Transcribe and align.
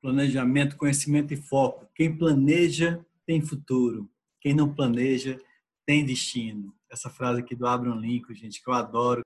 planejamento, 0.00 0.76
conhecimento 0.76 1.32
e 1.32 1.36
foco. 1.36 1.88
Quem 1.94 2.16
planeja 2.16 3.04
tem 3.26 3.40
futuro. 3.40 4.10
Quem 4.40 4.54
não 4.54 4.72
planeja 4.72 5.38
tem 5.86 6.04
destino. 6.04 6.74
Essa 6.90 7.10
frase 7.10 7.40
aqui 7.40 7.54
do 7.54 7.66
Abraham 7.66 8.00
Lincoln, 8.00 8.34
gente, 8.34 8.62
que 8.62 8.68
eu 8.68 8.74
adoro, 8.74 9.22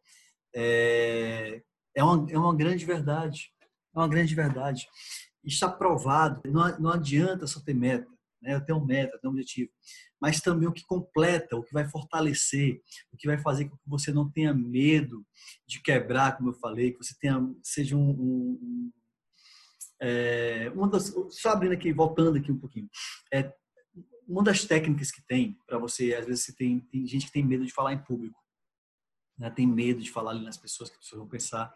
é, 0.54 1.62
é, 1.94 2.02
uma, 2.02 2.30
é 2.30 2.38
uma 2.38 2.54
grande 2.54 2.84
verdade. 2.84 3.52
É 3.94 3.98
uma 3.98 4.08
grande 4.08 4.34
verdade. 4.34 4.88
Está 5.44 5.68
provado. 5.68 6.40
Não, 6.50 6.78
não 6.78 6.90
adianta 6.90 7.46
só 7.46 7.60
ter 7.60 7.74
meta. 7.74 8.10
Né? 8.40 8.54
Eu 8.54 8.64
tenho 8.64 8.84
meta, 8.84 9.18
tenho 9.18 9.32
um 9.32 9.36
objetivo. 9.36 9.70
Mas 10.20 10.40
também 10.40 10.68
o 10.68 10.72
que 10.72 10.84
completa, 10.84 11.56
o 11.56 11.62
que 11.62 11.72
vai 11.72 11.88
fortalecer, 11.88 12.80
o 13.12 13.16
que 13.16 13.26
vai 13.26 13.38
fazer 13.38 13.68
com 13.68 13.76
que 13.76 13.88
você 13.88 14.12
não 14.12 14.30
tenha 14.30 14.52
medo 14.52 15.24
de 15.66 15.80
quebrar, 15.80 16.36
como 16.36 16.50
eu 16.50 16.54
falei, 16.54 16.92
que 16.92 16.98
você 16.98 17.14
tenha, 17.18 17.40
seja 17.62 17.96
um, 17.96 18.10
um 18.10 18.92
é, 20.04 20.68
uma 20.74 20.88
das, 20.88 21.14
só 21.30 21.50
abrindo 21.50 21.72
aqui, 21.72 21.92
voltando 21.92 22.36
aqui 22.36 22.50
um 22.50 22.58
pouquinho, 22.58 22.90
é, 23.32 23.54
uma 24.26 24.42
das 24.42 24.64
técnicas 24.64 25.12
que 25.12 25.22
tem 25.22 25.56
para 25.64 25.78
você, 25.78 26.14
às 26.14 26.26
vezes 26.26 26.44
você 26.44 26.52
tem, 26.56 26.80
tem 26.80 27.06
gente 27.06 27.26
que 27.26 27.32
tem 27.32 27.44
medo 27.44 27.64
de 27.64 27.72
falar 27.72 27.92
em 27.92 28.02
público, 28.02 28.36
né? 29.38 29.48
tem 29.50 29.66
medo 29.66 30.00
de 30.00 30.10
falar 30.10 30.32
ali 30.32 30.44
nas 30.44 30.56
pessoas 30.56 30.90
que 30.90 30.96
as 30.96 31.02
pessoas 31.02 31.20
vão 31.20 31.28
pensar. 31.28 31.72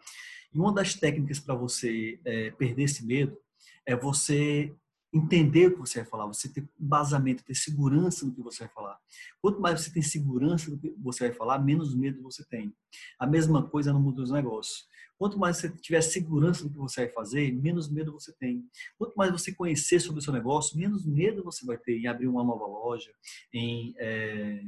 E 0.53 0.59
uma 0.59 0.73
das 0.73 0.93
técnicas 0.93 1.39
para 1.39 1.55
você 1.55 2.19
é, 2.25 2.51
perder 2.51 2.83
esse 2.83 3.05
medo 3.05 3.37
é 3.85 3.95
você 3.95 4.75
entender 5.17 5.67
o 5.67 5.73
que 5.73 5.79
você 5.79 6.01
vai 6.01 6.09
falar, 6.09 6.27
você 6.27 6.47
ter 6.47 6.67
embasamento, 6.79 7.43
ter 7.43 7.55
segurança 7.55 8.25
no 8.25 8.33
que 8.33 8.41
você 8.41 8.65
vai 8.65 8.73
falar. 8.73 8.97
Quanto 9.41 9.59
mais 9.59 9.81
você 9.81 9.91
tem 9.91 10.01
segurança 10.01 10.69
do 10.69 10.77
que 10.77 10.93
você 10.97 11.27
vai 11.27 11.37
falar, 11.37 11.59
menos 11.59 11.95
medo 11.95 12.21
você 12.21 12.45
tem. 12.45 12.73
A 13.19 13.27
mesma 13.27 13.67
coisa 13.67 13.91
no 13.91 13.99
mundo 13.99 14.17
dos 14.17 14.31
negócios. 14.31 14.87
Quanto 15.17 15.39
mais 15.39 15.57
você 15.57 15.69
tiver 15.69 16.01
segurança 16.01 16.63
do 16.63 16.69
que 16.69 16.77
você 16.77 17.05
vai 17.05 17.13
fazer, 17.13 17.51
menos 17.51 17.89
medo 17.89 18.11
você 18.11 18.31
tem. 18.33 18.63
Quanto 18.97 19.15
mais 19.15 19.31
você 19.31 19.51
conhecer 19.51 19.99
sobre 19.99 20.19
o 20.19 20.21
seu 20.21 20.31
negócio, 20.31 20.77
menos 20.77 21.05
medo 21.05 21.43
você 21.43 21.65
vai 21.65 21.77
ter 21.77 21.97
em 21.97 22.05
abrir 22.05 22.27
uma 22.27 22.43
nova 22.43 22.67
loja, 22.67 23.11
em, 23.51 23.95
é, 23.97 24.61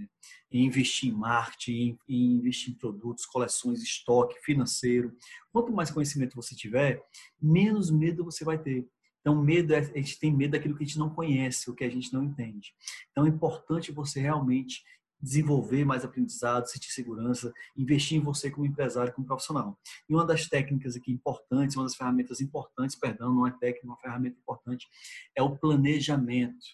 em 0.52 0.66
investir 0.66 1.10
em 1.10 1.16
marketing, 1.16 1.72
em, 1.72 2.00
em 2.10 2.32
investir 2.38 2.74
em 2.74 2.78
produtos, 2.78 3.28
coleções, 3.28 3.84
estoque, 3.84 4.40
financeiro. 4.42 5.16
Quanto 5.52 5.72
mais 5.72 5.92
conhecimento 5.92 6.36
você 6.36 6.56
tiver, 6.56 7.00
menos 7.40 7.92
medo 7.92 8.26
você 8.26 8.44
vai 8.44 8.58
ter. 8.58 8.88
Então, 9.22 9.42
medo, 9.42 9.74
é, 9.74 9.80
a 9.80 9.84
gente 9.84 10.20
tem 10.20 10.36
medo 10.36 10.52
daquilo 10.52 10.76
que 10.76 10.84
a 10.84 10.88
gente 10.88 11.00
não 11.00 11.10
conhece, 11.10 11.70
o 11.70 11.76
que 11.76 11.84
a 11.84 11.90
gente 11.90 12.14
não 12.14 12.24
entende. 12.24 12.74
Então, 13.12 13.26
é 13.26 13.30
importante 13.30 13.92
você 13.92 14.20
realmente 14.20 14.84
desenvolver 15.22 15.84
mais 15.84 16.06
aprendizado, 16.06 16.68
sentir 16.68 16.92
segurança, 16.92 17.54
investir 17.76 18.18
em 18.18 18.22
você 18.22 18.50
como 18.50 18.66
empresário, 18.66 19.14
como 19.14 19.28
profissional. 19.28 19.78
E 20.08 20.14
uma 20.14 20.26
das 20.26 20.48
técnicas 20.48 20.96
aqui 20.96 21.12
importantes, 21.12 21.76
uma 21.76 21.84
das 21.84 21.96
ferramentas 21.96 22.40
importantes, 22.40 22.96
perdão, 22.96 23.34
não 23.34 23.46
é 23.46 23.52
técnica, 23.52 23.86
é 23.86 23.90
uma 23.90 23.98
ferramenta 23.98 24.38
importante, 24.40 24.88
é 25.36 25.44
o 25.44 25.58
planejamento, 25.58 26.66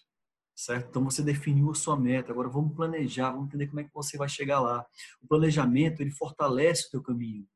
certo? 0.54 0.88
Então 0.88 1.04
você 1.04 1.22
definiu 1.22 1.70
a 1.70 1.74
sua 1.74 1.98
meta, 1.98 2.30
agora 2.30 2.48
vamos 2.48 2.74
planejar, 2.76 3.32
vamos 3.32 3.48
entender 3.48 3.66
como 3.66 3.80
é 3.80 3.84
que 3.84 3.92
você 3.92 4.16
vai 4.16 4.28
chegar 4.28 4.60
lá. 4.60 4.86
O 5.20 5.26
planejamento, 5.26 6.00
ele 6.00 6.12
fortalece 6.12 6.86
o 6.86 6.90
teu 6.90 7.02
caminho. 7.02 7.46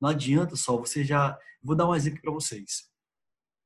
Não 0.00 0.10
adianta 0.10 0.56
só, 0.56 0.76
você 0.76 1.02
já... 1.04 1.38
Vou 1.62 1.74
dar 1.74 1.88
um 1.88 1.94
exemplo 1.94 2.20
para 2.20 2.30
vocês. 2.30 2.93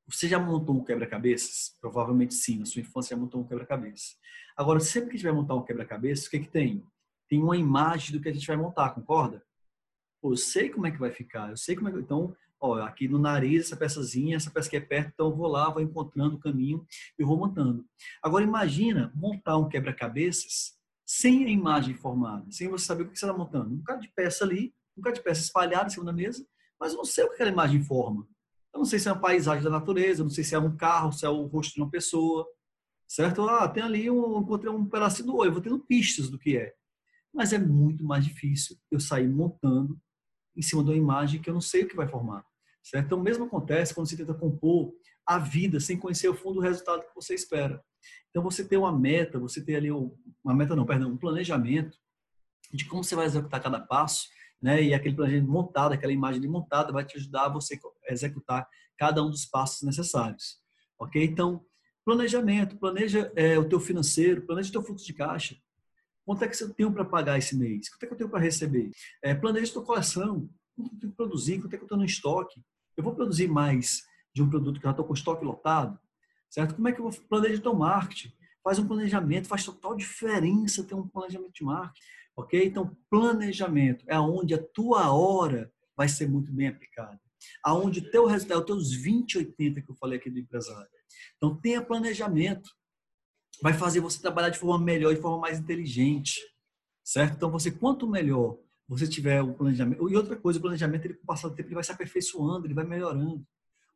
Você 0.09 0.27
já 0.27 0.39
montou 0.39 0.75
um 0.75 0.83
quebra-cabeças? 0.83 1.77
Provavelmente 1.81 2.35
sim, 2.35 2.59
na 2.59 2.65
sua 2.65 2.81
infância 2.81 3.15
já 3.15 3.21
montou 3.21 3.43
um 3.43 3.45
quebra-cabeças. 3.45 4.17
Agora, 4.57 4.81
sempre 4.81 5.17
que 5.17 5.23
vai 5.23 5.33
montar 5.33 5.55
um 5.55 5.63
quebra-cabeças, 5.63 6.27
o 6.27 6.31
que, 6.31 6.41
que 6.41 6.49
tem? 6.49 6.83
Tem 7.29 7.43
uma 7.43 7.57
imagem 7.57 8.13
do 8.13 8.21
que 8.23 8.29
a 8.29 8.33
gente 8.33 8.47
vai 8.47 8.57
montar, 8.57 8.91
concorda? 8.91 9.43
Pô, 10.21 10.33
eu 10.33 10.37
sei 10.37 10.71
como 10.71 10.87
é 10.87 10.91
que 10.91 10.99
vai 10.99 11.13
ficar, 11.13 11.51
eu 11.51 11.57
sei 11.57 11.77
como 11.77 11.89
é 11.89 11.93
que... 11.93 11.99
Então, 11.99 12.35
ó, 12.59 12.81
aqui 12.81 13.07
no 13.07 13.19
nariz, 13.19 13.67
essa 13.67 13.77
peçazinha, 13.77 14.37
essa 14.37 14.51
peça 14.51 14.69
que 14.69 14.77
é 14.77 14.81
perto, 14.81 15.11
então 15.13 15.27
eu 15.27 15.37
vou 15.37 15.47
lá, 15.47 15.69
vou 15.69 15.83
encontrando 15.83 16.37
o 16.37 16.41
caminho 16.41 16.85
e 17.19 17.23
vou 17.23 17.37
montando. 17.37 17.85
Agora, 18.23 18.43
imagina 18.43 19.13
montar 19.15 19.59
um 19.59 19.69
quebra-cabeças 19.69 20.75
sem 21.07 21.45
a 21.45 21.49
imagem 21.49 21.95
formada, 21.95 22.51
sem 22.51 22.69
você 22.69 22.87
saber 22.87 23.03
o 23.03 23.11
que 23.11 23.19
você 23.19 23.27
está 23.27 23.37
montando. 23.37 23.75
Um 23.75 23.77
bocado 23.77 24.01
de 24.01 24.09
peça 24.09 24.45
ali, 24.45 24.75
um 24.97 25.03
bocado 25.03 25.17
de 25.17 25.23
peça 25.23 25.43
espalhada 25.43 25.87
em 25.87 25.91
cima 25.91 26.07
da 26.07 26.13
mesa, 26.13 26.47
mas 26.81 26.93
eu 26.93 26.99
não 26.99 27.05
sei 27.05 27.25
o 27.25 27.29
que 27.29 27.35
aquela 27.35 27.51
imagem 27.51 27.83
forma. 27.83 28.27
Eu 28.73 28.79
não 28.79 28.85
sei 28.85 28.99
se 28.99 29.09
é 29.09 29.13
uma 29.13 29.21
paisagem 29.21 29.65
da 29.65 29.71
natureza, 29.71 30.23
não 30.23 30.31
sei 30.31 30.45
se 30.45 30.55
é 30.55 30.59
um 30.59 30.77
carro, 30.77 31.13
se 31.13 31.25
é 31.25 31.29
o 31.29 31.47
rosto 31.47 31.75
de 31.75 31.81
uma 31.81 31.91
pessoa, 31.91 32.47
certo? 33.07 33.43
Ah, 33.49 33.69
tem 33.69 33.83
ali 33.83 34.11
um, 34.11 34.41
encontrei 34.41 34.71
um 34.71 34.87
pedacinho 34.87 35.27
do 35.29 35.37
olho, 35.37 35.53
vou 35.53 35.63
tendo 35.63 35.79
pistas 35.81 36.29
do 36.29 36.39
que 36.39 36.57
é. 36.57 36.75
Mas 37.33 37.53
é 37.53 37.59
muito 37.59 38.05
mais 38.05 38.25
difícil 38.25 38.77
eu 38.91 39.01
sair 39.01 39.29
montando 39.29 39.99
em 40.57 40.63
cima 40.63 40.83
de 40.83 40.91
uma 40.91 40.97
imagem 40.97 41.41
que 41.41 41.49
eu 41.49 41.55
não 41.55 41.61
sei 41.61 41.85
o 41.85 41.89
que 41.89 41.97
vai 41.97 42.09
formar, 42.09 42.45
certo? 42.83 43.07
Então, 43.07 43.19
o 43.19 43.23
mesmo 43.23 43.45
acontece 43.45 43.95
quando 43.95 44.09
você 44.09 44.17
tenta 44.17 44.35
compor 44.35 44.93
a 45.27 45.39
vida 45.39 45.79
sem 45.81 45.97
conhecer 45.97 46.29
o 46.29 46.35
fundo 46.35 46.55
do 46.55 46.61
resultado 46.61 47.03
que 47.03 47.15
você 47.15 47.35
espera. 47.35 47.83
Então, 48.31 48.43
você 48.43 48.65
tem 48.65 48.79
uma 48.79 48.97
meta, 48.97 49.39
você 49.39 49.65
tem 49.65 49.77
ali 49.77 49.91
uma 49.91 50.55
meta 50.55 50.75
não, 50.77 50.87
perdão, 50.87 51.11
um 51.11 51.17
planejamento 51.17 51.97
de 52.73 52.85
como 52.85 53.03
você 53.03 53.15
vai 53.15 53.27
executar 53.27 53.63
cada 53.63 53.81
passo 53.81 54.29
né? 54.61 54.83
E 54.83 54.95
aquele 54.95 55.15
planejamento 55.15 55.51
montado, 55.51 55.93
aquela 55.93 56.13
imagem 56.13 56.47
montada 56.49 56.93
vai 56.93 57.05
te 57.05 57.17
ajudar 57.17 57.47
a 57.47 57.49
você 57.49 57.77
executar 58.13 58.69
cada 58.97 59.23
um 59.23 59.31
dos 59.31 59.47
passos 59.47 59.83
necessários, 59.83 60.59
ok? 60.99 61.23
Então, 61.23 61.65
planejamento, 62.05 62.77
planeja 62.79 63.31
é, 63.37 63.59
o 63.59 63.69
teu 63.69 63.79
financeiro, 63.79 64.43
planeja 64.43 64.71
o 64.71 64.73
teu 64.73 64.83
fluxo 64.83 65.07
de 65.07 65.13
caixa. 65.13 65.57
Quanto 66.25 66.43
é 66.43 66.49
que 66.49 66.63
eu 66.63 66.75
tenho 66.75 66.93
para 66.93 67.05
pagar 67.05 67.39
esse 67.39 67.57
mês? 67.57 67.89
Quanto 67.89 68.03
é 68.03 68.07
que 68.07 68.13
eu 68.13 68.19
tenho 68.19 68.31
para 68.31 68.41
receber? 68.41 68.91
É, 69.23 69.35
planeja 69.35 69.71
a 69.71 69.75
tua 69.75 69.85
coleção. 69.85 70.49
Quanto 70.77 70.95
eu 70.95 70.99
tenho 71.01 71.11
que 71.13 71.17
produzir? 71.17 71.61
Quanto 71.61 71.75
é 71.75 71.77
que 71.77 71.83
eu 71.83 71.87
estou 71.87 71.99
no 71.99 72.05
estoque? 72.05 72.63
Eu 72.97 73.05
vou 73.05 73.15
produzir 73.15 73.49
mais 73.49 74.03
de 74.35 74.43
um 74.43 74.49
produto 74.49 74.79
que 74.79 74.85
já 74.85 74.91
estou 74.91 75.05
com 75.05 75.15
estoque 75.15 75.45
lotado? 75.45 75.99
Certo? 76.51 76.75
Como 76.75 76.89
é 76.89 76.93
que 76.93 77.01
eu 77.01 77.11
vou 77.11 77.21
planejar 77.29 77.59
o 77.59 77.63
teu 77.63 77.75
marketing? 77.75 78.33
Faz 78.63 78.79
um 78.79 78.87
planejamento, 78.87 79.49
faz 79.49 79.65
total 79.65 79.95
diferença 79.95 80.85
ter 80.85 80.95
um 80.95 81.07
planejamento 81.07 81.53
de 81.53 81.65
marketing. 81.65 82.07
Ok? 82.37 82.67
Então, 82.67 82.97
planejamento 83.11 84.05
é 84.09 84.19
onde 84.19 84.55
a 84.55 84.63
tua 84.63 85.13
hora 85.13 85.73
vai 85.97 86.09
ser 86.09 86.29
muito 86.29 86.53
bem 86.53 86.69
aplicada. 86.69 87.21
Aonde 87.65 88.11
teu 88.11 88.27
resultado, 88.27 88.65
teus 88.65 88.93
20, 88.93 89.39
80 89.39 89.83
que 89.83 89.91
eu 89.91 89.97
falei 89.97 90.19
aqui 90.19 90.31
do 90.31 90.39
empresário. 90.39 90.89
Então, 91.37 91.59
tenha 91.61 91.83
planejamento. 91.83 92.71
Vai 93.63 93.75
fazer 93.75 94.01
você 94.01 94.21
trabalhar 94.21 94.51
de 94.51 94.59
forma 94.59 94.85
melhor, 94.85 95.15
de 95.15 95.21
forma 95.21 95.39
mais 95.39 95.59
inteligente. 95.59 96.41
Certo? 97.05 97.37
Então, 97.37 97.51
você, 97.51 97.71
quanto 97.71 98.09
melhor 98.09 98.59
você 98.89 99.07
tiver 99.07 99.43
o 99.43 99.53
planejamento. 99.53 100.09
E 100.09 100.17
outra 100.17 100.35
coisa, 100.35 100.59
o 100.59 100.63
planejamento, 100.63 101.05
ele, 101.05 101.15
com 101.15 101.25
o 101.25 101.27
passar 101.27 101.49
do 101.49 101.55
tempo, 101.55 101.69
ele 101.69 101.75
vai 101.75 101.85
se 101.85 101.93
aperfeiçoando, 101.93 102.67
ele 102.67 102.75
vai 102.75 102.87
melhorando. 102.87 103.47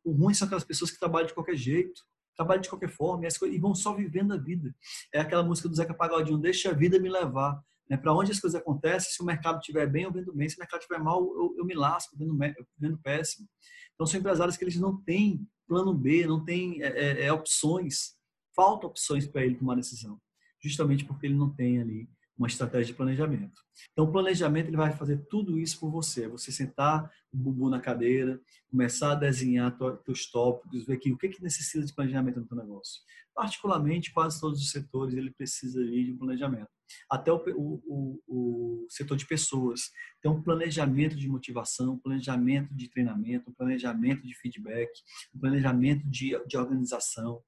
O 0.03 0.11
ruim 0.11 0.33
são 0.33 0.45
aquelas 0.45 0.63
pessoas 0.63 0.91
que 0.91 0.99
trabalham 0.99 1.27
de 1.27 1.33
qualquer 1.33 1.55
jeito, 1.55 2.03
trabalham 2.35 2.61
de 2.61 2.69
qualquer 2.69 2.89
forma 2.89 3.25
e 3.25 3.57
vão 3.57 3.73
só 3.73 3.93
vivendo 3.95 4.33
a 4.33 4.37
vida. 4.37 4.75
É 5.11 5.19
aquela 5.19 5.43
música 5.43 5.67
do 5.67 5.75
Zeca 5.75 5.93
Pagodinho, 5.93 6.37
deixa 6.37 6.69
a 6.69 6.73
vida 6.73 6.99
me 6.99 7.09
levar. 7.09 7.59
Né? 7.89 7.97
Para 7.97 8.13
onde 8.13 8.31
as 8.31 8.39
coisas 8.39 8.59
acontecem, 8.59 9.11
se 9.11 9.21
o 9.21 9.25
mercado 9.25 9.59
estiver 9.59 9.87
bem, 9.87 10.03
eu 10.03 10.11
vendo 10.11 10.33
bem. 10.33 10.47
Se 10.47 10.55
o 10.55 10.59
mercado 10.59 10.81
estiver 10.81 10.99
mal, 10.99 11.21
eu, 11.21 11.55
eu 11.57 11.65
me 11.65 11.73
lasco, 11.73 12.17
vendo, 12.17 12.37
vendo 12.77 12.97
péssimo. 12.99 13.47
Então, 13.93 14.07
são 14.07 14.19
empresários 14.19 14.57
que 14.57 14.63
eles 14.63 14.79
não 14.79 15.01
têm 15.01 15.47
plano 15.67 15.93
B, 15.93 16.25
não 16.25 16.43
têm 16.43 16.81
é, 16.81 16.87
é, 16.87 17.25
é 17.25 17.33
opções. 17.33 18.15
Falta 18.55 18.87
opções 18.87 19.27
para 19.27 19.45
ele 19.45 19.55
tomar 19.55 19.75
decisão. 19.75 20.19
Justamente 20.61 21.05
porque 21.05 21.27
ele 21.27 21.35
não 21.35 21.53
tem 21.53 21.81
ali 21.81 22.09
uma 22.37 22.47
estratégia 22.47 22.87
de 22.87 22.93
planejamento. 22.93 23.61
Então, 23.91 24.05
o 24.05 24.11
planejamento 24.11 24.67
ele 24.67 24.77
vai 24.77 24.91
fazer 24.91 25.17
tudo 25.29 25.59
isso 25.59 25.79
por 25.79 25.91
você. 25.91 26.27
Você 26.27 26.51
sentar 26.51 27.11
o 27.31 27.37
bubu 27.37 27.69
na 27.69 27.79
cadeira, 27.79 28.39
começar 28.69 29.11
a 29.11 29.15
desenhar 29.15 29.75
seus 30.05 30.29
tópicos, 30.31 30.85
ver 30.85 30.93
aqui 30.93 31.11
o 31.11 31.17
que, 31.17 31.29
que 31.29 31.43
necessita 31.43 31.85
de 31.85 31.93
planejamento 31.93 32.39
no 32.39 32.47
seu 32.47 32.57
negócio. 32.57 33.01
Particularmente, 33.35 34.11
quase 34.11 34.39
todos 34.39 34.61
os 34.61 34.71
setores 34.71 35.15
ele 35.15 35.31
precisa 35.31 35.83
de 35.83 36.11
um 36.11 36.17
planejamento 36.17 36.69
até 37.09 37.31
o, 37.31 37.41
o, 37.55 38.21
o, 38.27 38.87
setor 38.89 39.17
de 39.17 39.25
pessoas. 39.25 39.91
Então, 40.19 40.41
planejamento 40.41 41.15
de 41.15 41.27
motivação, 41.27 41.97
planejamento 41.97 42.73
de 42.73 42.89
treinamento, 42.89 43.51
planejamento 43.53 44.25
de 44.25 44.35
feedback, 44.35 44.91
planejamento 45.39 46.07
de, 46.07 46.39
de 46.45 46.57
organização 46.57 47.41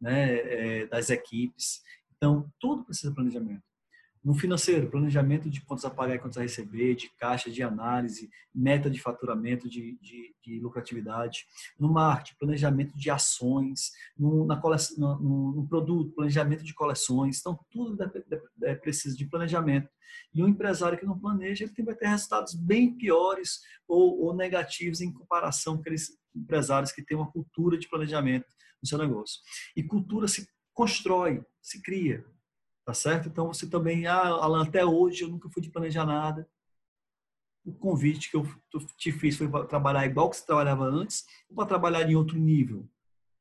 né, 0.00 0.34
é, 0.36 0.86
das 0.86 1.10
equipes. 1.10 1.80
Então, 2.16 2.48
tudo 2.60 2.84
precisa 2.84 3.08
de 3.08 3.14
planejamento. 3.14 3.71
No 4.24 4.34
financeiro, 4.34 4.88
planejamento 4.88 5.50
de 5.50 5.60
contas 5.62 5.84
a 5.84 5.90
pagar 5.90 6.14
e 6.14 6.18
contas 6.18 6.38
a 6.38 6.42
receber, 6.42 6.94
de 6.94 7.10
caixa, 7.18 7.50
de 7.50 7.60
análise, 7.60 8.30
meta 8.54 8.88
de 8.88 9.00
faturamento, 9.00 9.68
de, 9.68 9.98
de, 10.00 10.34
de 10.44 10.60
lucratividade. 10.60 11.44
No 11.76 11.92
marketing, 11.92 12.38
planejamento 12.38 12.96
de 12.96 13.10
ações. 13.10 13.90
No, 14.16 14.46
na 14.46 14.56
coleção, 14.56 15.18
no, 15.18 15.52
no, 15.52 15.66
produto, 15.66 16.14
planejamento 16.14 16.62
de 16.62 16.72
coleções. 16.72 17.40
Então, 17.40 17.58
tudo 17.68 18.00
é, 18.00 18.70
é, 18.70 18.74
precisa 18.76 19.16
de 19.16 19.26
planejamento. 19.26 19.88
E 20.32 20.42
um 20.42 20.48
empresário 20.48 20.98
que 20.98 21.06
não 21.06 21.18
planeja, 21.18 21.64
ele 21.64 21.84
vai 21.84 21.94
ter 21.96 22.06
resultados 22.06 22.54
bem 22.54 22.96
piores 22.96 23.60
ou, 23.88 24.20
ou 24.20 24.36
negativos 24.36 25.00
em 25.00 25.12
comparação 25.12 25.74
com 25.74 25.80
aqueles 25.80 26.16
empresários 26.34 26.92
que 26.92 27.02
têm 27.02 27.16
uma 27.16 27.30
cultura 27.30 27.76
de 27.76 27.88
planejamento 27.88 28.46
no 28.80 28.88
seu 28.88 28.98
negócio. 28.98 29.40
E 29.76 29.82
cultura 29.82 30.28
se 30.28 30.46
constrói, 30.72 31.44
se 31.60 31.82
cria. 31.82 32.24
Tá 32.84 32.94
certo? 32.94 33.28
Então 33.28 33.46
você 33.46 33.68
também, 33.68 34.06
ah, 34.06 34.26
Alan, 34.26 34.64
até 34.64 34.84
hoje 34.84 35.22
eu 35.22 35.28
nunca 35.28 35.48
fui 35.48 35.62
de 35.62 35.70
planejar 35.70 36.04
nada. 36.04 36.48
O 37.64 37.72
convite 37.72 38.30
que 38.30 38.36
eu 38.36 38.46
te 38.96 39.12
fiz 39.12 39.36
foi 39.36 39.48
para 39.48 39.66
trabalhar 39.66 40.04
igual 40.04 40.28
que 40.28 40.36
você 40.36 40.44
trabalhava 40.44 40.84
antes 40.84 41.24
ou 41.48 41.54
para 41.54 41.66
trabalhar 41.66 42.10
em 42.10 42.16
outro 42.16 42.36
nível? 42.36 42.88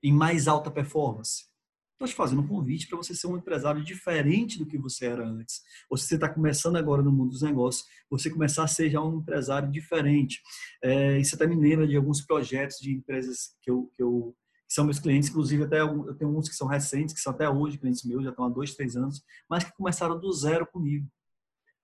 em 0.04 0.12
mais 0.12 0.48
alta 0.48 0.72
performance? 0.72 1.50
Estou 1.94 2.08
te 2.08 2.16
fazendo 2.16 2.42
um 2.42 2.48
convite 2.48 2.88
para 2.88 2.98
você 2.98 3.14
ser 3.14 3.28
um 3.28 3.38
empresário 3.38 3.84
diferente 3.84 4.58
do 4.58 4.66
que 4.66 4.78
você 4.78 5.06
era 5.06 5.24
antes. 5.24 5.62
Ou 5.88 5.96
se 5.96 6.08
você 6.08 6.16
está 6.16 6.28
começando 6.28 6.78
agora 6.78 7.04
no 7.04 7.12
mundo 7.12 7.30
dos 7.30 7.44
negócios, 7.44 7.86
você 8.10 8.28
começar 8.28 8.64
a 8.64 8.68
ser 8.68 8.90
já 8.90 9.00
um 9.00 9.20
empresário 9.20 9.70
diferente. 9.70 10.42
É, 10.84 11.20
e 11.20 11.24
você 11.24 11.36
está 11.36 11.46
me 11.46 11.56
lembra 11.56 11.88
de 11.88 11.96
alguns 11.96 12.22
projetos 12.22 12.78
de 12.80 12.92
empresas 12.92 13.56
que 13.62 13.70
eu, 13.70 13.92
que 13.96 14.02
eu 14.02 14.36
que 14.72 14.76
são 14.76 14.86
meus 14.86 15.00
clientes, 15.00 15.28
inclusive 15.28 15.66
até 15.66 15.82
eu 15.82 16.16
tenho 16.16 16.34
uns 16.34 16.48
que 16.48 16.56
são 16.56 16.66
recentes, 16.66 17.14
que 17.14 17.20
são 17.20 17.34
até 17.34 17.50
hoje 17.50 17.78
clientes 17.78 18.06
meus, 18.06 18.24
já 18.24 18.30
estão 18.30 18.46
há 18.46 18.50
dois, 18.50 18.74
três 18.74 18.96
anos, 18.96 19.22
mas 19.50 19.66
que 19.66 19.76
começaram 19.76 20.18
do 20.18 20.32
zero 20.32 20.66
comigo. 20.66 21.06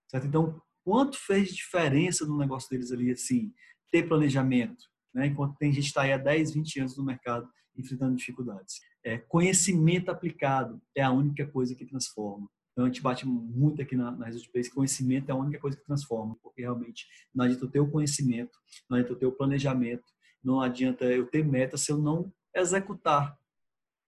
Certo? 0.09 0.25
Então, 0.25 0.61
quanto 0.85 1.17
fez 1.17 1.53
diferença 1.53 2.25
no 2.25 2.37
negócio 2.37 2.69
deles 2.69 2.89
ali, 2.93 3.11
assim, 3.11 3.53
ter 3.91 4.07
planejamento, 4.07 4.85
né? 5.13 5.27
enquanto 5.27 5.57
tem 5.57 5.73
gente 5.73 5.83
que 5.83 5.89
está 5.89 6.03
aí 6.03 6.13
há 6.13 6.17
10, 6.17 6.53
20 6.53 6.79
anos 6.79 6.97
no 6.97 7.03
mercado 7.03 7.49
enfrentando 7.77 8.15
dificuldades. 8.15 8.79
É, 9.03 9.17
conhecimento 9.17 10.09
aplicado 10.09 10.81
é 10.95 11.03
a 11.03 11.11
única 11.11 11.45
coisa 11.45 11.75
que 11.75 11.85
transforma. 11.85 12.49
Então, 12.71 12.85
a 12.85 12.87
gente 12.87 13.01
bate 13.01 13.27
muito 13.27 13.81
aqui 13.81 13.97
na, 13.97 14.11
na 14.11 14.27
Result 14.27 14.49
Place, 14.49 14.73
conhecimento 14.73 15.29
é 15.29 15.33
a 15.33 15.35
única 15.35 15.59
coisa 15.59 15.75
que 15.75 15.83
transforma, 15.83 16.37
porque 16.41 16.61
realmente 16.61 17.05
não 17.35 17.43
adianta 17.43 17.65
eu 17.65 17.69
ter 17.69 17.79
o 17.81 17.91
conhecimento, 17.91 18.57
não 18.89 18.97
adianta 18.97 19.11
eu 19.11 19.19
ter 19.19 19.25
o 19.25 19.31
planejamento, 19.33 20.05
não 20.41 20.61
adianta 20.61 21.03
eu 21.03 21.27
ter 21.27 21.43
meta 21.43 21.75
se 21.75 21.91
eu 21.91 21.97
não 21.97 22.31
executar, 22.59 23.37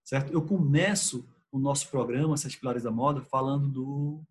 certo? 0.04 0.32
Eu 0.32 0.42
começo 0.42 1.28
o 1.52 1.60
nosso 1.60 1.90
programa, 1.90 2.38
Sete 2.38 2.60
Pilares 2.60 2.84
da 2.84 2.92
Moda, 2.92 3.22
falando 3.22 3.68
do, 3.68 4.24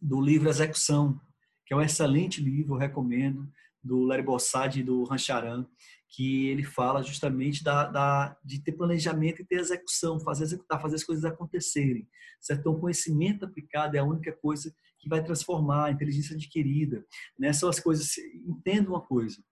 do 0.00 0.20
livro 0.20 0.48
Execução, 0.48 1.20
que 1.64 1.74
é 1.74 1.76
um 1.76 1.82
excelente 1.82 2.40
livro, 2.40 2.74
eu 2.74 2.78
recomendo, 2.78 3.48
do 3.82 4.02
Larry 4.02 4.22
Bossad 4.22 4.76
e 4.78 4.82
do 4.82 5.04
Rancharan, 5.04 5.66
que 6.08 6.48
ele 6.48 6.64
fala 6.64 7.02
justamente 7.02 7.62
da, 7.62 7.86
da, 7.86 8.36
de 8.44 8.60
ter 8.60 8.72
planejamento 8.72 9.40
e 9.40 9.44
ter 9.44 9.60
execução, 9.60 10.18
fazer 10.18 10.44
executar, 10.44 10.82
fazer 10.82 10.96
as 10.96 11.04
coisas 11.04 11.24
acontecerem. 11.24 12.08
Certo? 12.40 12.60
Então, 12.60 12.80
conhecimento 12.80 13.44
aplicado 13.44 13.96
é 13.96 14.00
a 14.00 14.04
única 14.04 14.32
coisa 14.32 14.74
que 14.98 15.08
vai 15.08 15.22
transformar 15.22 15.86
a 15.86 15.90
inteligência 15.90 16.34
adquirida. 16.34 17.04
Né? 17.38 17.52
São 17.52 17.68
as 17.68 17.78
coisas. 17.78 18.16
Entenda 18.46 18.90
uma 18.90 19.00
coisa: 19.00 19.42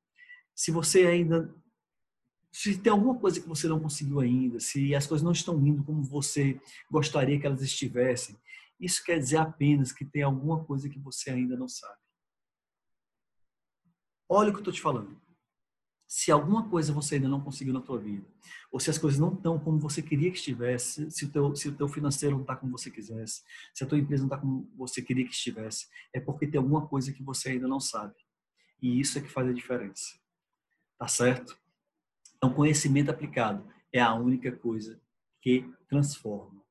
se 0.54 0.70
você 0.70 1.06
ainda. 1.06 1.54
Se 2.50 2.78
tem 2.78 2.92
alguma 2.92 3.18
coisa 3.18 3.40
que 3.40 3.48
você 3.48 3.68
não 3.68 3.78
conseguiu 3.78 4.20
ainda, 4.20 4.58
se 4.58 4.94
as 4.94 5.06
coisas 5.06 5.24
não 5.24 5.32
estão 5.32 5.64
indo 5.66 5.84
como 5.84 6.02
você 6.02 6.60
gostaria 6.90 7.38
que 7.38 7.46
elas 7.46 7.62
estivessem, 7.62 8.36
isso 8.80 9.04
quer 9.04 9.18
dizer 9.18 9.38
apenas 9.38 9.92
que 9.92 10.04
tem 10.04 10.22
alguma 10.22 10.64
coisa 10.64 10.88
que 10.88 10.98
você 10.98 11.30
ainda 11.30 11.56
não 11.56 11.68
sabe. 11.68 11.98
Olha 14.28 14.50
o 14.50 14.52
que 14.52 14.58
eu 14.58 14.60
estou 14.60 14.72
te 14.72 14.80
falando 14.80 15.18
se 16.08 16.32
alguma 16.32 16.66
coisa 16.70 16.90
você 16.90 17.16
ainda 17.16 17.28
não 17.28 17.38
conseguiu 17.38 17.74
na 17.74 17.82
tua 17.82 17.98
vida, 17.98 18.26
ou 18.72 18.80
se 18.80 18.88
as 18.88 18.96
coisas 18.96 19.20
não 19.20 19.34
estão 19.34 19.58
como 19.58 19.78
você 19.78 20.00
queria 20.00 20.30
que 20.30 20.38
estivesse, 20.38 21.10
se 21.10 21.26
o 21.26 21.30
teu, 21.30 21.54
se 21.54 21.68
o 21.68 21.76
teu 21.76 21.86
financeiro 21.86 22.34
não 22.34 22.42
está 22.42 22.56
como 22.56 22.72
você 22.72 22.90
quisesse, 22.90 23.42
se 23.74 23.84
a 23.84 23.86
tua 23.86 23.98
empresa 23.98 24.22
não 24.22 24.28
está 24.28 24.38
como 24.38 24.72
você 24.74 25.02
queria 25.02 25.26
que 25.26 25.34
estivesse, 25.34 25.86
é 26.14 26.18
porque 26.18 26.46
tem 26.46 26.58
alguma 26.58 26.88
coisa 26.88 27.12
que 27.12 27.22
você 27.22 27.50
ainda 27.50 27.68
não 27.68 27.78
sabe. 27.78 28.14
E 28.80 28.98
isso 28.98 29.18
é 29.18 29.20
que 29.20 29.28
faz 29.28 29.48
a 29.48 29.52
diferença. 29.52 30.18
Tá 30.96 31.06
certo? 31.06 31.58
Então, 32.38 32.54
conhecimento 32.54 33.10
aplicado 33.10 33.66
é 33.92 34.00
a 34.00 34.14
única 34.14 34.50
coisa 34.52 35.00
que 35.42 35.68
transforma. 35.88 36.62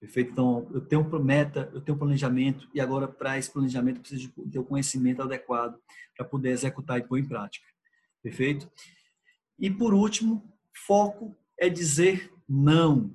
Perfeito? 0.00 0.32
Então, 0.32 0.68
eu 0.72 0.80
tenho 0.80 1.04
meta, 1.22 1.70
eu 1.74 1.80
tenho 1.80 1.98
planejamento, 1.98 2.68
e 2.72 2.80
agora, 2.80 3.06
para 3.06 3.36
esse 3.36 3.52
planejamento, 3.52 3.96
eu 3.96 4.00
preciso 4.00 4.32
ter 4.50 4.58
o 4.58 4.64
conhecimento 4.64 5.22
adequado 5.22 5.78
para 6.16 6.24
poder 6.24 6.50
executar 6.50 6.98
e 6.98 7.02
pôr 7.02 7.18
em 7.18 7.28
prática. 7.28 7.66
Perfeito? 8.22 8.70
E 9.58 9.70
por 9.70 9.92
último, 9.92 10.42
foco 10.86 11.36
é 11.58 11.68
dizer 11.68 12.32
não. 12.48 13.14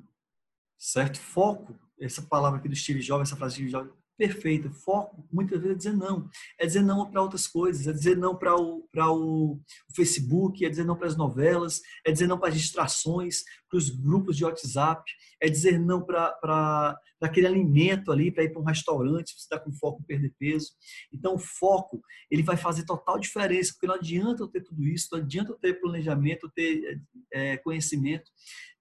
Certo? 0.77 1.19
Foco, 1.19 1.80
essa 2.00 2.21
palavra 2.21 2.59
aqui 2.59 2.69
do 2.69 2.75
Steve 2.75 3.00
Jobs, 3.00 3.30
essa 3.30 3.38
frase 3.38 3.56
do 3.56 3.57
Steve 3.57 3.71
Jobs, 3.71 3.91
perfeita. 4.17 4.69
Foco, 4.69 5.27
muitas 5.31 5.59
vezes, 5.59 5.75
é 5.75 5.77
dizer 5.77 5.94
não. 5.94 6.29
É 6.59 6.65
dizer 6.65 6.81
não 6.81 7.09
para 7.09 7.21
outras 7.21 7.47
coisas, 7.47 7.88
é 7.88 7.94
dizer 7.94 8.17
não 8.17 8.35
para 8.35 8.56
o, 8.56 8.88
o 8.95 9.59
Facebook, 9.95 10.65
é 10.65 10.69
dizer 10.69 10.85
não 10.85 10.95
para 10.95 11.07
as 11.07 11.17
novelas, 11.17 11.81
é 12.06 12.12
dizer 12.12 12.27
não 12.27 12.39
para 12.39 12.50
as 12.50 12.56
distrações, 12.56 13.44
para 13.69 13.77
os 13.77 13.89
grupos 13.89 14.38
de 14.38 14.45
WhatsApp, 14.45 15.03
é 15.41 15.50
dizer 15.50 15.79
não 15.79 16.03
para 16.03 16.97
aquele 17.21 17.47
alimento 17.47 18.12
ali, 18.12 18.31
para 18.31 18.44
ir 18.44 18.51
para 18.51 18.62
um 18.62 18.65
restaurante, 18.65 19.31
se 19.31 19.35
você 19.35 19.44
está 19.44 19.59
com 19.59 19.73
foco 19.73 20.01
em 20.01 20.06
perder 20.06 20.33
peso. 20.39 20.71
Então, 21.13 21.35
o 21.35 21.39
foco, 21.39 22.01
ele 22.29 22.44
vai 22.44 22.57
fazer 22.57 22.85
total 22.85 23.19
diferença, 23.19 23.73
porque 23.73 23.88
não 23.88 23.95
adianta 23.95 24.44
eu 24.44 24.47
ter 24.47 24.62
tudo 24.62 24.83
isso, 24.83 25.09
não 25.12 25.19
adianta 25.19 25.51
eu 25.51 25.57
ter 25.57 25.79
planejamento, 25.79 26.51
ter 26.56 27.01
é, 27.31 27.57
conhecimento, 27.57 28.31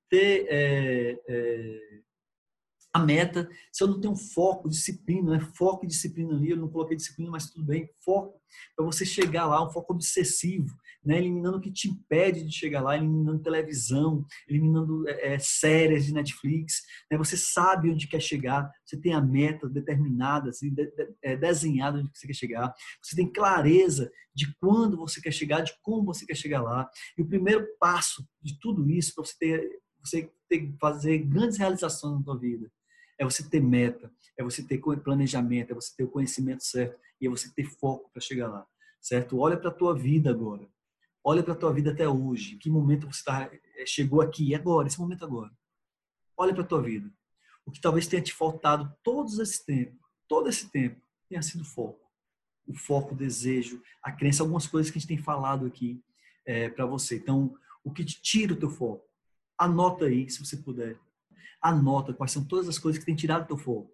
ter 0.08 0.46
é, 0.48 1.18
é, 1.28 1.80
a 2.94 3.00
meta, 3.00 3.50
se 3.72 3.82
eu 3.82 3.88
não 3.88 4.00
tenho 4.00 4.14
foco, 4.14 4.68
disciplina, 4.68 5.32
né? 5.32 5.40
foco 5.40 5.84
e 5.84 5.88
disciplina 5.88 6.32
ali, 6.32 6.50
eu 6.50 6.56
não 6.56 6.68
coloquei 6.68 6.96
disciplina, 6.96 7.28
mas 7.28 7.50
tudo 7.50 7.66
bem, 7.66 7.90
foco 8.04 8.40
para 8.76 8.84
você 8.84 9.04
chegar 9.04 9.46
lá, 9.46 9.66
um 9.66 9.72
foco 9.72 9.94
obsessivo, 9.94 10.72
né? 11.04 11.18
eliminando 11.18 11.58
o 11.58 11.60
que 11.60 11.72
te 11.72 11.88
impede 11.88 12.44
de 12.44 12.52
chegar 12.52 12.82
lá, 12.82 12.96
eliminando 12.96 13.42
televisão, 13.42 14.24
eliminando 14.48 15.08
é, 15.08 15.34
é, 15.34 15.38
séries 15.40 16.06
de 16.06 16.14
Netflix, 16.14 16.82
né? 17.10 17.18
você 17.18 17.36
sabe 17.36 17.90
onde 17.90 18.06
quer 18.06 18.20
chegar, 18.20 18.70
você 18.86 18.96
tem 18.96 19.12
a 19.12 19.20
meta 19.20 19.68
determinada, 19.68 20.50
assim, 20.50 20.72
de, 20.72 20.86
de, 20.86 21.08
é, 21.20 21.36
desenhada 21.36 21.98
onde 21.98 22.16
você 22.16 22.28
quer 22.28 22.34
chegar, 22.34 22.72
você 23.02 23.16
tem 23.16 23.26
clareza 23.26 24.08
de 24.32 24.54
quando 24.60 24.96
você 24.96 25.20
quer 25.20 25.32
chegar, 25.32 25.62
de 25.62 25.72
como 25.82 26.04
você 26.04 26.24
quer 26.24 26.36
chegar 26.36 26.62
lá, 26.62 26.88
e 27.18 27.22
o 27.22 27.26
primeiro 27.26 27.66
passo 27.80 28.24
de 28.40 28.56
tudo 28.60 28.88
isso 28.88 29.12
para 29.16 29.24
você 29.24 29.34
ter 29.36 29.84
você 30.00 30.30
fazer 30.78 31.18
grandes 31.18 31.56
realizações 31.56 32.18
na 32.18 32.22
sua 32.22 32.38
vida 32.38 32.70
é 33.18 33.24
você 33.24 33.48
ter 33.48 33.60
meta, 33.60 34.12
é 34.36 34.42
você 34.42 34.62
ter 34.62 34.80
planejamento, 35.02 35.70
é 35.70 35.74
você 35.74 35.94
ter 35.96 36.04
o 36.04 36.10
conhecimento 36.10 36.64
certo 36.64 36.98
e 37.20 37.26
é 37.26 37.30
você 37.30 37.52
ter 37.52 37.64
foco 37.64 38.10
para 38.10 38.20
chegar 38.20 38.48
lá, 38.48 38.66
certo? 39.00 39.38
Olha 39.38 39.56
para 39.56 39.70
a 39.70 39.74
tua 39.74 39.94
vida 39.94 40.30
agora. 40.30 40.68
Olha 41.22 41.42
para 41.42 41.54
a 41.54 41.56
tua 41.56 41.72
vida 41.72 41.90
até 41.92 42.06
hoje. 42.08 42.56
Que 42.56 42.68
momento 42.68 43.06
você 43.10 43.24
tá, 43.24 43.50
é, 43.76 43.86
chegou 43.86 44.20
aqui, 44.20 44.54
agora, 44.54 44.88
esse 44.88 45.00
momento 45.00 45.24
agora. 45.24 45.50
Olha 46.36 46.52
para 46.52 46.62
a 46.62 46.66
tua 46.66 46.82
vida. 46.82 47.10
O 47.64 47.70
que 47.70 47.80
talvez 47.80 48.06
tenha 48.06 48.22
te 48.22 48.34
faltado 48.34 48.94
todo 49.02 49.42
esse 49.42 49.64
tempo, 49.64 49.96
todo 50.28 50.48
esse 50.48 50.70
tempo, 50.70 51.00
tenha 51.28 51.40
sido 51.40 51.64
foco. 51.64 52.04
O 52.66 52.74
foco, 52.74 53.14
o 53.14 53.16
desejo, 53.16 53.82
a 54.02 54.12
crença, 54.12 54.42
algumas 54.42 54.66
coisas 54.66 54.90
que 54.90 54.98
a 54.98 55.00
gente 55.00 55.08
tem 55.08 55.18
falado 55.18 55.64
aqui 55.64 56.02
é, 56.44 56.68
para 56.68 56.84
você. 56.84 57.16
Então, 57.16 57.56
o 57.82 57.90
que 57.90 58.04
te 58.04 58.20
tira 58.20 58.52
o 58.52 58.56
teu 58.56 58.68
foco? 58.68 59.06
Anota 59.56 60.06
aí, 60.06 60.28
se 60.28 60.44
você 60.44 60.56
puder 60.56 60.98
anota 61.64 62.12
quais 62.12 62.30
são 62.30 62.44
todas 62.44 62.68
as 62.68 62.78
coisas 62.78 62.98
que 62.98 63.06
tem 63.06 63.16
tirado 63.16 63.46
teu 63.46 63.56
foco. 63.56 63.90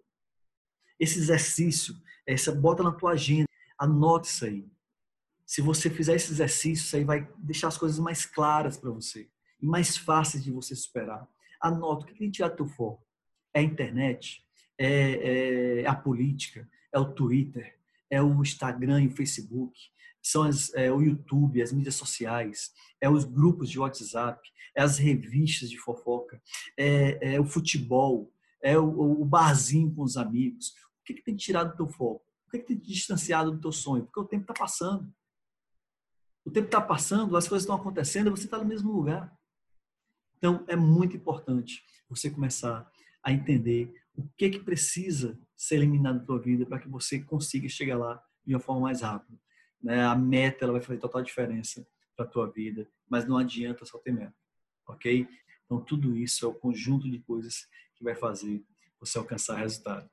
Esse 0.99 1.17
exercício, 1.17 1.95
essa 2.27 2.53
bota 2.53 2.83
na 2.83 2.91
tua 2.91 3.11
agenda, 3.13 3.45
anote 3.79 4.27
isso 4.27 4.45
aí. 4.45 4.69
Se 5.45 5.61
você 5.61 5.89
fizer 5.89 6.15
esse 6.15 6.31
exercício, 6.33 6.83
isso 6.83 6.95
aí 6.97 7.05
vai 7.05 7.27
deixar 7.37 7.69
as 7.69 7.77
coisas 7.77 7.97
mais 7.97 8.25
claras 8.25 8.77
para 8.77 8.91
você 8.91 9.29
e 9.61 9.65
mais 9.65 9.95
fáceis 9.95 10.43
de 10.43 10.51
você 10.51 10.75
superar. 10.75 11.25
Anota 11.61 12.03
o 12.03 12.07
que 12.07 12.19
tem 12.19 12.29
tirado 12.29 12.57
teu 12.57 12.67
foco. 12.67 13.07
É 13.53 13.61
a 13.61 13.63
internet, 13.63 14.45
é, 14.77 15.81
é 15.81 15.87
a 15.87 15.95
política, 15.95 16.69
é 16.91 16.99
o 16.99 17.13
Twitter, 17.13 17.77
é 18.09 18.21
o 18.21 18.41
Instagram 18.41 19.03
e 19.03 19.07
o 19.07 19.15
Facebook, 19.15 19.79
são 20.21 20.43
as, 20.43 20.73
é, 20.73 20.91
o 20.91 21.01
YouTube, 21.01 21.61
as 21.61 21.71
mídias 21.71 21.95
sociais, 21.95 22.71
é 22.99 23.09
os 23.09 23.25
grupos 23.25 23.69
de 23.69 23.79
WhatsApp, 23.79 24.39
é 24.75 24.81
as 24.81 24.97
revistas 24.97 25.69
de 25.69 25.77
fofoca, 25.77 26.41
é, 26.77 27.35
é 27.35 27.39
o 27.39 27.45
futebol, 27.45 28.31
é 28.61 28.77
o, 28.77 29.21
o, 29.21 29.25
barzinho 29.25 29.93
com 29.93 30.03
os 30.03 30.17
amigos. 30.17 30.69
O 30.69 31.03
que, 31.05 31.15
que 31.15 31.23
tem 31.23 31.35
tirado 31.35 31.71
do 31.71 31.77
teu 31.77 31.89
foco? 31.89 32.23
O 32.47 32.51
que, 32.51 32.59
que 32.59 32.67
tem 32.67 32.77
te 32.77 32.87
distanciado 32.87 33.51
do 33.51 33.59
teu 33.59 33.71
sonho? 33.71 34.05
Porque 34.05 34.19
o 34.19 34.25
tempo 34.25 34.43
está 34.43 34.53
passando. 34.53 35.11
O 36.45 36.51
tempo 36.51 36.67
está 36.67 36.81
passando, 36.81 37.35
as 37.37 37.47
coisas 37.47 37.63
estão 37.63 37.75
acontecendo 37.75 38.31
você 38.31 38.45
está 38.45 38.57
no 38.57 38.65
mesmo 38.65 38.91
lugar. 38.91 39.35
Então, 40.37 40.63
é 40.67 40.75
muito 40.75 41.15
importante 41.15 41.83
você 42.09 42.29
começar 42.29 42.89
a 43.23 43.31
entender 43.31 43.93
o 44.15 44.27
que, 44.37 44.49
que 44.49 44.59
precisa 44.59 45.39
ser 45.55 45.75
eliminado 45.75 46.19
da 46.19 46.25
tua 46.25 46.39
vida 46.39 46.65
para 46.65 46.79
que 46.79 46.89
você 46.89 47.19
consiga 47.19 47.69
chegar 47.69 47.97
lá 47.97 48.21
de 48.45 48.53
uma 48.53 48.59
forma 48.59 48.81
mais 48.81 49.01
rápida 49.01 49.39
né? 49.81 50.03
A 50.05 50.15
meta 50.15 50.65
ela 50.65 50.73
vai 50.73 50.81
fazer 50.81 50.99
total 50.99 51.21
diferença 51.21 51.87
para 52.15 52.25
a 52.25 52.29
tua 52.29 52.49
vida, 52.49 52.87
mas 53.09 53.27
não 53.27 53.37
adianta 53.37 53.85
só 53.85 53.97
ter 53.97 54.11
meta, 54.11 54.35
ok? 54.87 55.27
Então 55.65 55.81
tudo 55.81 56.15
isso 56.15 56.45
é 56.45 56.47
o 56.47 56.53
conjunto 56.53 57.09
de 57.09 57.19
coisas 57.19 57.67
que 57.95 58.03
vai 58.03 58.15
fazer 58.15 58.63
você 58.99 59.17
alcançar 59.17 59.57
resultado. 59.57 60.09